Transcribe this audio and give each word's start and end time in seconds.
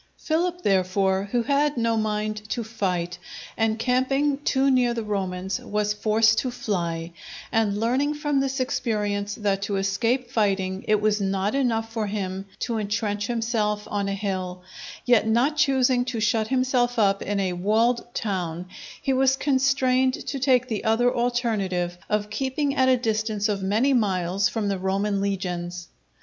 Philip, 0.17 0.63
therefore, 0.63 1.25
who 1.31 1.43
had 1.43 1.77
no 1.77 1.95
mind 1.95 2.37
to 2.49 2.63
fight, 2.63 3.19
encamping 3.55 4.39
too 4.39 4.71
near 4.71 4.95
the 4.95 5.03
Romans, 5.03 5.59
was 5.59 5.93
forced 5.93 6.39
to 6.39 6.49
fly; 6.49 7.11
and 7.51 7.79
learning 7.79 8.15
from 8.15 8.39
this 8.39 8.59
experience 8.59 9.35
that 9.35 9.61
to 9.61 9.75
escape 9.75 10.31
fighting 10.31 10.83
it 10.87 10.99
was 11.01 11.21
not 11.21 11.53
enough 11.53 11.93
for 11.93 12.07
him 12.07 12.47
to 12.61 12.79
intrench 12.79 13.27
himself 13.27 13.87
on 13.91 14.09
a 14.09 14.15
hill, 14.15 14.63
yet 15.05 15.27
not 15.27 15.55
choosing 15.55 16.03
to 16.05 16.19
shut 16.19 16.47
himself 16.47 16.97
up 16.97 17.21
in 17.21 17.39
a 17.39 17.53
walled 17.53 18.11
town, 18.15 18.65
he 18.99 19.13
was 19.13 19.35
constrained 19.35 20.15
to 20.25 20.39
take 20.39 20.67
the 20.67 20.83
other 20.83 21.15
alternative 21.15 21.95
of 22.09 22.31
keeping 22.31 22.73
at 22.75 22.89
a 22.89 22.97
distance 22.97 23.47
of 23.47 23.61
many 23.61 23.93
miles 23.93 24.49
from 24.49 24.67
the 24.67 24.79
Roman 24.79 25.21
legions. 25.21 25.89